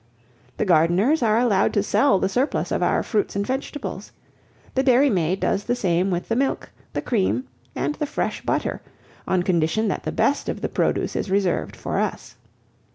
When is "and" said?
3.35-3.45, 7.75-7.93